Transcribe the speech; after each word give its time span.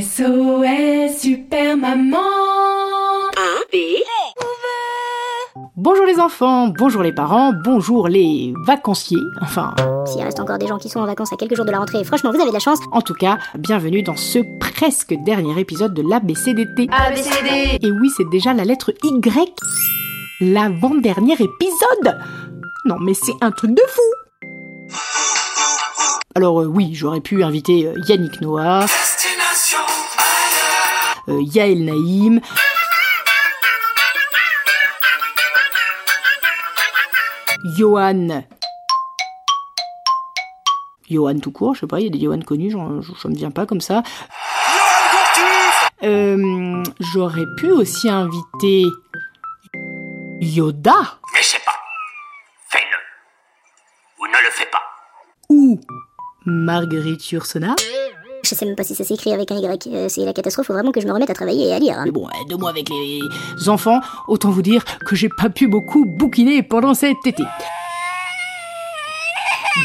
SOS 0.00 1.20
Super 1.20 1.76
Maman 1.76 2.18
Bonjour 5.76 6.04
les 6.04 6.18
enfants, 6.18 6.68
bonjour 6.68 7.02
les 7.02 7.12
parents, 7.12 7.52
bonjour 7.52 8.08
les 8.08 8.52
vacanciers, 8.66 9.22
enfin... 9.40 9.72
S'il 10.06 10.22
reste 10.22 10.40
encore 10.40 10.58
des 10.58 10.66
gens 10.66 10.78
qui 10.78 10.88
sont 10.88 10.98
en 10.98 11.06
vacances 11.06 11.32
à 11.32 11.36
quelques 11.36 11.54
jours 11.54 11.64
de 11.64 11.70
la 11.70 11.78
rentrée, 11.78 12.02
franchement, 12.02 12.32
vous 12.32 12.40
avez 12.40 12.48
de 12.48 12.54
la 12.54 12.58
chance. 12.58 12.80
En 12.90 13.02
tout 13.02 13.14
cas, 13.14 13.38
bienvenue 13.56 14.02
dans 14.02 14.16
ce 14.16 14.40
presque 14.58 15.14
dernier 15.24 15.60
épisode 15.60 15.94
de 15.94 16.02
l'ABCDT. 16.02 16.88
ABCD 16.90 17.78
Et 17.86 17.90
oui, 17.92 18.10
c'est 18.16 18.28
déjà 18.30 18.52
la 18.52 18.64
lettre 18.64 18.92
Y. 19.04 19.54
L'avant-dernier 20.40 21.34
épisode 21.34 22.18
Non 22.84 22.96
mais 22.98 23.14
c'est 23.14 23.36
un 23.42 23.52
truc 23.52 23.70
de 23.72 23.82
fou 23.88 24.98
Alors 26.34 26.62
euh, 26.62 26.66
oui, 26.66 26.94
j'aurais 26.94 27.20
pu 27.20 27.44
inviter 27.44 27.86
euh, 27.86 27.94
Yannick 28.08 28.40
Noah, 28.40 28.86
Yael 31.28 31.84
Naïm, 31.84 32.40
Johan. 37.76 38.44
Johan 41.10 41.38
tout 41.40 41.52
court, 41.52 41.74
je 41.74 41.80
sais 41.80 41.86
pas, 41.86 42.00
il 42.00 42.04
y 42.04 42.06
a 42.06 42.10
des 42.10 42.20
Johan 42.20 42.40
connus, 42.40 42.70
j'en- 42.70 43.02
ça 43.02 43.28
me 43.28 43.34
vient 43.34 43.50
pas 43.50 43.66
comme 43.66 43.80
ça. 43.80 44.02
Euh, 46.02 46.82
J'aurais 47.00 47.44
pu 47.56 47.70
aussi 47.70 48.08
inviter 48.10 48.84
Yoda 50.40 51.18
Mais 51.32 51.42
c'est 51.42 51.64
pas. 51.64 51.78
Fais-le. 52.68 52.96
Ou 54.22 54.26
ne 54.26 54.32
le 54.32 54.50
fais 54.50 54.66
pas. 54.66 54.82
ou 55.48 55.80
Marguerite 56.46 57.30
Yourcenar. 57.30 57.76
Je 58.44 58.54
sais 58.54 58.66
même 58.66 58.76
pas 58.76 58.84
si 58.84 58.94
ça 58.94 59.04
s'écrit 59.04 59.32
avec 59.32 59.50
un 59.52 59.56
Y. 59.56 59.86
euh, 59.86 60.08
c'est 60.08 60.24
la 60.24 60.34
catastrophe, 60.34 60.66
faut 60.66 60.74
vraiment 60.74 60.92
que 60.92 61.00
je 61.00 61.06
me 61.06 61.12
remette 61.12 61.30
à 61.30 61.34
travailler 61.34 61.68
et 61.68 61.72
à 61.72 61.78
lire. 61.78 61.98
hein. 61.98 62.02
Mais 62.04 62.10
bon, 62.10 62.28
deux 62.48 62.56
mois 62.58 62.70
avec 62.70 62.88
les 62.90 63.68
enfants, 63.68 64.00
autant 64.28 64.50
vous 64.50 64.60
dire 64.62 64.84
que 65.06 65.16
j'ai 65.16 65.30
pas 65.30 65.48
pu 65.48 65.66
beaucoup 65.66 66.04
bouquiner 66.04 66.62
pendant 66.62 66.92
cet 66.92 67.16
été. 67.26 67.42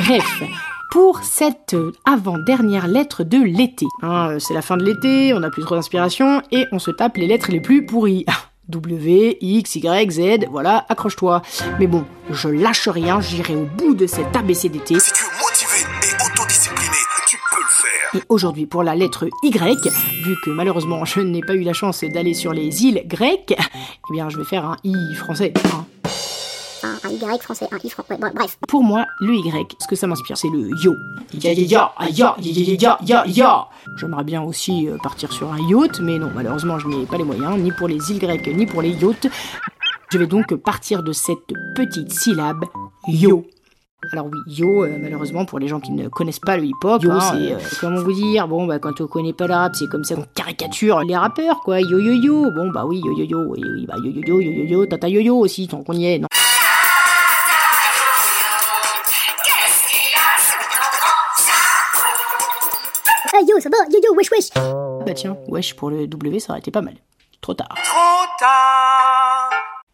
Bref, 0.00 0.42
pour 0.90 1.20
cette 1.22 1.76
avant-dernière 2.04 2.88
lettre 2.88 3.22
de 3.24 3.38
l'été. 3.38 3.86
Hein, 4.02 4.36
c'est 4.38 4.54
la 4.54 4.62
fin 4.62 4.76
de 4.76 4.84
l'été, 4.84 5.32
on 5.34 5.40
n'a 5.40 5.50
plus 5.50 5.62
trop 5.62 5.76
d'inspiration 5.76 6.42
et 6.50 6.66
on 6.72 6.78
se 6.78 6.90
tape 6.90 7.16
les 7.16 7.26
lettres 7.26 7.50
les 7.52 7.60
plus 7.60 7.86
pourries. 7.86 8.26
W, 8.68 9.38
X, 9.40 9.76
Y, 9.76 10.10
Z, 10.10 10.20
voilà, 10.50 10.84
accroche-toi. 10.90 11.40
Mais 11.78 11.86
bon, 11.86 12.04
je 12.30 12.48
lâche 12.50 12.86
rien, 12.88 13.18
j'irai 13.18 13.56
au 13.56 13.64
bout 13.64 13.94
de 13.94 14.06
cet 14.06 14.36
ABCDT. 14.36 15.00
Si 15.00 15.10
Et 18.14 18.22
aujourd'hui, 18.30 18.66
pour 18.66 18.82
la 18.82 18.94
lettre 18.94 19.28
Y, 19.42 19.52
vu 20.24 20.34
que 20.44 20.50
malheureusement 20.50 21.04
je 21.04 21.20
n'ai 21.20 21.40
pas 21.42 21.54
eu 21.54 21.62
la 21.62 21.74
chance 21.74 22.02
d'aller 22.04 22.32
sur 22.34 22.52
les 22.54 22.84
îles 22.84 23.02
grecques, 23.06 23.54
eh 23.58 24.12
bien 24.12 24.28
je 24.30 24.38
vais 24.38 24.44
faire 24.44 24.64
un 24.64 24.76
I 24.82 25.14
français. 25.14 25.52
hein. 25.66 25.84
Un, 26.82 27.08
un 27.08 27.10
Y 27.10 27.42
français, 27.42 27.66
un 27.70 27.76
I 27.84 27.90
français. 27.90 28.16
Ouais, 28.22 28.30
bref. 28.34 28.56
Pour 28.66 28.82
moi, 28.82 29.04
le 29.20 29.34
Y, 29.34 29.76
ce 29.78 29.86
que 29.86 29.96
ça 29.96 30.06
m'inspire, 30.06 30.38
c'est 30.38 30.48
le 30.48 30.70
yo. 30.82 30.96
Ya 31.34 31.52
ya 31.52 31.62
ya, 31.64 31.92
ya 32.08 32.08
ya 32.10 32.34
ya 32.40 32.76
ya 32.78 32.98
ya 33.04 33.24
ya. 33.26 33.68
J'aimerais 33.96 34.24
bien 34.24 34.42
aussi 34.42 34.88
euh, 34.88 34.96
partir 35.02 35.30
sur 35.32 35.52
un 35.52 35.58
yacht, 35.68 36.00
mais 36.00 36.18
non, 36.18 36.30
malheureusement, 36.34 36.78
je 36.78 36.86
n'ai 36.88 37.04
pas 37.04 37.18
les 37.18 37.24
moyens, 37.24 37.58
ni 37.58 37.72
pour 37.72 37.88
les 37.88 37.98
îles 38.10 38.18
grecques, 38.20 38.46
ni 38.54 38.64
pour 38.64 38.80
les 38.80 38.92
yachts. 38.92 39.28
Je 40.10 40.16
vais 40.18 40.26
donc 40.26 40.54
partir 40.54 41.02
de 41.02 41.12
cette 41.12 41.52
petite 41.74 42.10
syllabe 42.12 42.64
yo. 43.06 43.44
Alors 44.12 44.26
oui, 44.26 44.38
yo, 44.46 44.84
euh, 44.84 44.96
malheureusement, 45.00 45.44
pour 45.44 45.58
les 45.58 45.66
gens 45.66 45.80
qui 45.80 45.90
ne 45.90 46.08
connaissent 46.08 46.38
pas 46.38 46.56
le 46.56 46.64
hip-hop, 46.64 47.02
yo, 47.02 47.18
c'est, 47.18 47.52
euh, 47.52 47.58
comment 47.80 48.00
vous 48.00 48.12
dire, 48.12 48.46
bon, 48.46 48.64
bah, 48.64 48.78
quand 48.78 49.00
on 49.00 49.08
connaît 49.08 49.32
pas 49.32 49.48
le 49.48 49.54
rap, 49.54 49.74
c'est 49.74 49.88
comme 49.88 50.04
ça 50.04 50.14
qu'on 50.14 50.24
caricature 50.34 51.00
les 51.00 51.16
rappeurs, 51.16 51.60
quoi, 51.60 51.80
yo 51.80 51.98
yo 51.98 52.12
yo, 52.12 52.50
bon, 52.52 52.70
bah 52.70 52.84
oui, 52.86 53.00
yo 53.04 53.12
yo 53.18 53.24
yo, 53.24 53.44
oui, 53.48 53.60
oui, 53.64 53.86
bah 53.86 53.96
yo 53.98 54.10
yo 54.12 54.22
yo, 54.24 54.40
yo 54.40 54.52
yo 54.52 54.64
yo, 54.64 54.86
tata 54.86 55.08
yo 55.08 55.20
yo 55.20 55.36
aussi, 55.38 55.66
tant 55.66 55.82
qu'on 55.82 55.94
y 55.94 56.06
est, 56.06 56.18
non. 56.20 56.28
Ah 63.34 63.40
yo, 63.46 63.60
ça 63.60 63.68
va, 63.68 63.78
yo 63.90 63.98
yo, 64.02 64.14
wesh 64.14 64.30
wesh. 64.30 64.50
Bah 64.54 65.12
tiens, 65.14 65.36
wesh, 65.48 65.74
pour 65.74 65.90
le 65.90 66.06
W, 66.06 66.38
ça 66.40 66.52
aurait 66.52 66.60
été 66.60 66.70
pas 66.70 66.82
mal. 66.82 66.94
Trop 67.40 67.54
tard. 67.54 67.68
Trop 67.84 68.26
tard. 68.38 69.17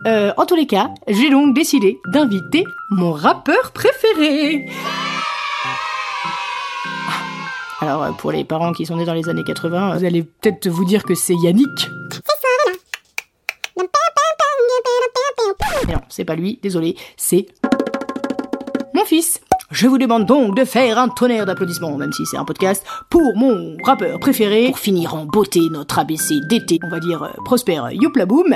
Euh, 0.07 0.33
en 0.37 0.45
tous 0.45 0.55
les 0.55 0.67
cas, 0.67 0.91
j'ai 1.09 1.31
donc 1.31 1.55
décidé 1.55 1.99
d'inviter 2.09 2.65
mon 2.91 3.13
rappeur 3.13 3.73
préféré. 3.73 4.67
Alors, 7.81 8.03
euh, 8.03 8.13
pour 8.13 8.31
les 8.33 8.45
parents 8.45 8.73
qui 8.73 8.85
sont 8.87 8.97
nés 8.97 9.05
dans 9.07 9.15
les 9.15 9.29
années 9.29 9.45
80, 9.45 9.97
vous 9.97 10.05
allez 10.05 10.23
peut-être 10.23 10.69
vous 10.69 10.85
dire 10.85 11.05
que 11.05 11.15
c'est 11.15 11.35
Yannick. 11.35 11.91
Non, 15.89 16.01
c'est 16.09 16.25
pas 16.25 16.35
lui, 16.37 16.59
désolé, 16.63 16.97
c'est 17.17 17.47
mon 18.95 19.05
fils. 19.05 19.41
Je 19.71 19.89
vous 19.89 19.99
demande 19.99 20.25
donc 20.25 20.55
de 20.57 20.65
faire 20.65 20.99
un 20.99 21.09
tonnerre 21.09 21.47
d'applaudissements, 21.47 21.97
même 21.97 22.13
si 22.13 22.25
c'est 22.27 22.37
un 22.37 22.45
podcast, 22.45 22.87
pour 23.11 23.37
mon 23.37 23.77
rappeur 23.85 24.21
préféré, 24.21 24.69
pour 24.69 24.79
finir 24.79 25.15
en 25.15 25.27
beauté 25.27 25.61
notre 25.71 25.99
ABC 25.99 26.41
d'été, 26.49 26.79
on 26.85 26.89
va 26.89 27.01
dire 27.01 27.23
euh, 27.23 27.31
Prosper 27.45 27.81
Youpla 27.93 28.27
Boom. 28.27 28.55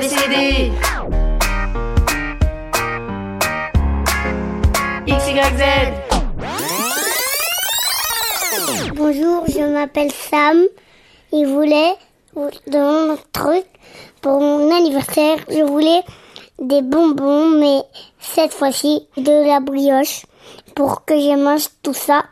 Jingle. 0.00 0.06
ABCD 0.06 0.72
XYZ 5.06 5.62
Bonjour, 8.96 9.44
je 9.46 9.72
m'appelle 9.72 10.10
Sam. 10.10 10.64
Il 11.32 11.46
voulait 11.46 11.94
vous 12.34 12.50
demander 12.66 13.12
un 13.12 13.18
truc 13.32 13.64
pour 14.20 14.40
mon 14.40 14.74
anniversaire. 14.74 15.36
Je 15.48 15.62
voulais 15.62 16.02
des 16.60 16.82
bonbons, 16.82 17.50
mais 17.50 17.82
cette 18.18 18.52
fois-ci 18.52 19.06
de 19.16 19.46
la 19.46 19.60
brioche 19.60 20.26
pour 20.74 21.04
que 21.04 21.14
je 21.14 21.36
mange 21.40 21.66
tout 21.82 21.94
ça 21.94 22.24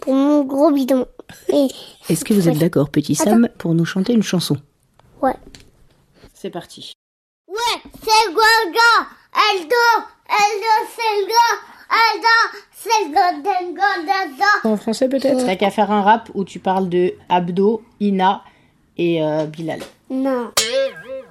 pour 0.00 0.14
mon 0.14 0.42
gros 0.42 0.72
bidon. 0.72 1.06
Est-ce 2.08 2.24
que 2.24 2.34
vous 2.34 2.48
êtes 2.48 2.58
d'accord, 2.58 2.88
petit 2.88 3.14
Sam, 3.14 3.48
pour 3.58 3.74
nous 3.74 3.84
chanter 3.84 4.12
une 4.12 4.22
chanson? 4.22 4.56
Ouais. 5.22 5.34
C'est 6.38 6.50
parti. 6.50 6.92
Ouais, 7.48 7.80
c'est 7.94 8.34
quoi 8.34 8.44
le 8.66 8.72
gars 8.72 9.08
Eldo, 9.54 10.06
Eldo, 10.28 10.90
c'est 10.94 11.20
le 11.22 11.26
gars. 11.28 11.56
Eldo, 12.12 12.58
c'est 12.74 13.04
le 13.04 13.14
golden 13.14 13.74
golden 13.74 14.44
En 14.64 14.76
français 14.76 15.08
peut-être 15.08 15.46
T'as 15.46 15.56
qu'à 15.56 15.70
faire 15.70 15.90
un 15.90 16.02
rap 16.02 16.28
où 16.34 16.44
tu 16.44 16.58
parles 16.58 16.90
de 16.90 17.14
Abdo, 17.30 17.82
Ina 18.00 18.42
et 18.98 19.22
euh, 19.22 19.46
Bilal. 19.46 19.80
Non. 20.10 20.52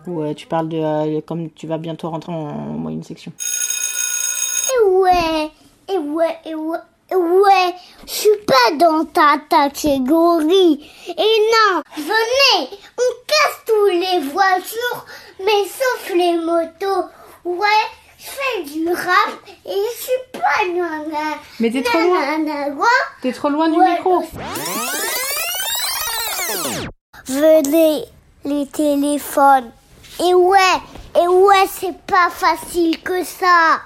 Ou 0.08 0.22
euh, 0.24 0.34
tu 0.34 0.48
parles 0.48 0.70
de... 0.70 0.78
euh, 0.78 1.22
comme 1.22 1.52
tu 1.52 1.68
vas 1.68 1.78
bientôt 1.78 2.10
rentrer 2.10 2.32
en, 2.32 2.38
en 2.38 2.50
moyenne 2.74 3.04
section. 3.04 3.32
Et 4.74 4.88
ouais, 4.88 5.52
et 5.94 5.98
ouais, 6.00 6.38
et 6.46 6.56
ouais, 6.56 6.78
et 7.12 7.16
ouais, 7.16 7.76
je 8.08 8.12
suis 8.12 8.30
pas 8.56 8.76
dans 8.78 9.06
ta 9.06 9.38
catégorie. 9.50 10.90
Et 11.08 11.14
non, 11.54 11.82
venez, 11.98 12.70
on 12.98 13.12
casse 13.28 13.60
tous 13.66 13.88
les 13.88 14.20
voitures, 14.32 15.06
mais 15.40 15.64
sauf 15.66 16.14
les 16.16 16.38
motos. 16.38 17.06
Ouais, 17.44 17.68
je 18.18 18.26
fais 18.26 18.64
du 18.64 18.88
rap 18.90 19.34
et 19.66 19.70
je 19.70 20.02
suis 20.04 20.32
pas 20.34 20.66
nana. 20.74 21.38
Mais 21.60 21.70
t'es 21.72 21.84
trop 21.84 22.00
loin. 22.00 22.20
T'es 23.22 23.34
trop 23.34 23.50
loin 23.50 23.70
du 23.70 23.78
Ouais. 23.80 23.92
micro 23.92 24.24
Venez, 27.28 28.06
les 28.46 28.68
téléphones. 28.68 29.72
Et 30.24 30.34
ouais, 30.34 30.60
et 31.22 31.28
ouais, 31.28 31.66
c'est 31.70 31.98
pas 32.06 32.30
facile 32.30 33.02
que 33.02 33.24
ça. 33.24 33.82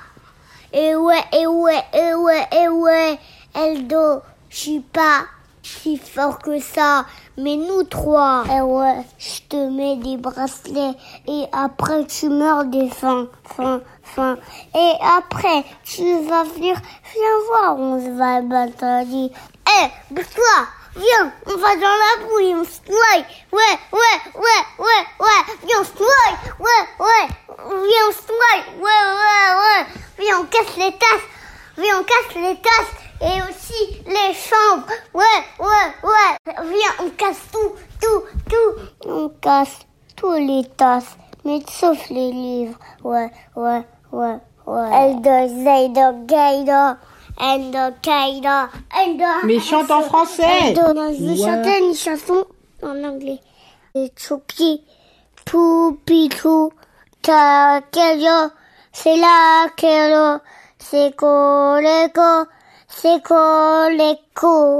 Et 0.71 0.95
ouais, 0.95 1.23
et 1.33 1.47
ouais, 1.47 1.83
et 1.93 2.13
ouais, 2.13 2.47
et 2.51 2.67
ouais, 2.67 3.19
Eldo, 3.55 4.21
je 4.49 4.57
suis 4.57 4.79
pas 4.79 5.25
si 5.61 5.97
fort 5.97 6.39
que 6.39 6.59
ça. 6.59 7.05
mais 7.37 7.55
nous 7.55 7.83
trois. 7.83 8.43
Eh 8.51 8.61
ouais, 8.61 9.05
je 9.17 9.41
te 9.47 9.69
mets 9.69 9.97
des 9.97 10.17
bracelets 10.17 10.95
et 11.27 11.45
après 11.51 12.05
tu 12.05 12.29
meurs 12.29 12.65
des 12.65 12.89
fins, 12.89 13.27
fins, 13.55 13.81
fins. 14.03 14.37
Et 14.75 14.93
après, 15.17 15.63
tu 15.83 16.03
vas 16.23 16.43
venir, 16.43 16.75
viens 17.13 17.39
voir, 17.47 17.77
on 17.77 17.99
se 17.99 18.09
va 18.17 18.41
battre. 18.41 18.83
Eh, 18.83 19.87
toi, 20.15 20.67
viens, 20.95 21.31
on 21.45 21.55
va 21.57 21.75
dans 21.75 21.97
la 22.05 22.27
bouille, 22.27 22.55
on 22.55 22.63
se. 22.63 22.91
Ouais, 22.91 23.25
ouais, 23.53 23.79
ouais, 23.93 24.19
ouais, 24.35 25.03
ouais, 25.19 25.41
viens, 25.65 25.81
on 25.81 25.83
se. 25.83 25.91
Ouais, 26.01 26.75
ouais, 26.99 27.27
viens, 27.67 28.05
on 28.07 28.11
se. 28.11 28.31
Ouais, 28.31 28.59
ouais, 28.81 29.45
ouais, 29.61 29.85
viens, 30.19 30.39
on 30.39 30.45
casse 30.45 30.75
les 30.77 30.91
tasses. 30.91 31.29
Viens, 31.77 31.99
on 31.99 32.03
casse 32.03 32.35
les 32.35 32.55
tasses 32.55 32.98
et 33.21 33.41
aussi 33.49 34.01
les 34.05 34.33
chambres. 34.33 34.87
Ouais, 35.13 35.43
ouais, 35.59 35.93
ouais. 36.03 36.37
Viens, 36.63 37.05
on 37.05 37.09
casse 37.11 37.41
tout, 37.51 37.71
tout, 38.01 38.23
tout. 38.49 39.09
On 39.09 39.29
casse 39.41 39.79
tous 40.15 40.33
les 40.33 40.63
tasses, 40.77 41.17
mais 41.45 41.61
sauf 41.69 42.09
les 42.09 42.31
livres. 42.31 42.77
Ouais, 43.03 43.31
ouais, 43.55 43.83
ouais, 44.11 44.37
ouais. 44.65 44.89
Mais 49.43 49.59
chante 49.59 49.91
en 49.91 50.01
français 50.01 50.73
je 50.75 51.25
vais 51.25 51.37
chanter 51.37 51.79
une 51.79 51.95
chanson 51.95 52.45
en 52.83 53.03
anglais. 53.03 53.39
Et 53.95 54.11
pitou, 56.05 56.71
ta 57.21 57.81
kello, 57.91 58.51
c'est 58.91 59.15
la 59.15 59.67
kello, 59.75 60.39
c'est 60.77 61.15
koleko, 61.15 62.45
c'est 62.89 63.23
koleko. 63.23 64.79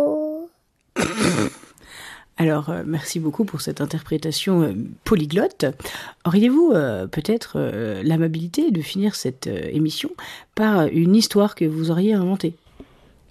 Alors, 2.40 2.70
euh, 2.70 2.84
merci 2.86 3.20
beaucoup 3.20 3.44
pour 3.44 3.60
cette 3.60 3.82
interprétation 3.82 4.62
euh, 4.62 4.74
polyglotte. 5.04 5.66
Auriez-vous 6.26 6.72
euh, 6.74 7.06
peut-être 7.06 7.60
l'amabilité 8.02 8.72
de 8.72 8.82
finir 8.82 9.16
cette 9.16 9.48
émission 9.48 10.10
par 10.56 10.88
une 10.88 11.16
histoire 11.16 11.54
que 11.54 11.66
vous 11.66 11.92
auriez 11.92 12.14
inventée? 12.14 12.56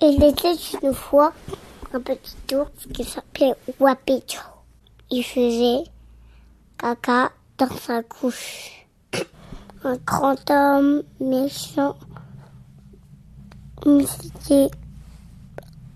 Il 0.02 0.22
était 0.22 0.54
une 0.82 0.92
fois 0.92 1.32
un 1.94 2.00
petit 2.00 2.36
ours 2.54 2.86
qui 2.92 3.02
s'appelait 3.02 3.54
Wapito. 3.80 4.38
Il 5.10 5.24
faisait 5.24 5.90
caca 6.76 7.32
dans 7.56 7.76
sa 7.76 8.02
couche. 8.02 8.86
Un 9.84 9.96
grand 10.04 10.50
homme 10.50 11.02
méchant. 11.18 11.96
Mais 13.86 14.06
C'était 14.06 14.70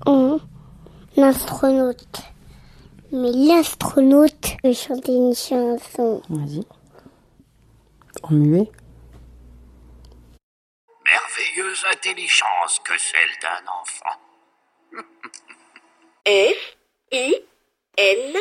un 0.06 0.38
astronaute. 1.16 2.22
Mais 3.12 3.32
l'astronaute 3.32 4.56
veut 4.64 4.72
chanter 4.72 5.12
une 5.12 5.34
chanson. 5.34 6.22
Vas-y. 6.28 6.64
En 8.22 8.30
muet 8.30 8.70
Merveilleuse 11.04 11.84
intelligence 11.92 12.78
que 12.84 12.94
celle 12.98 13.30
d'un 13.42 13.66
enfant. 13.80 14.20
F 16.26 16.76
I 17.12 17.34
N 17.98 18.36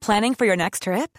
Planning 0.00 0.34
for 0.34 0.46
your 0.46 0.56
next 0.56 0.84
trip? 0.84 1.18